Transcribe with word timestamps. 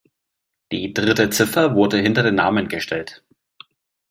Die 0.71 0.95
dritte 0.95 1.29
Ziffer 1.29 1.75
wurde 1.75 1.99
hinter 1.99 2.23
den 2.23 2.33
Namen 2.33 2.67
gestellt. 2.69 3.21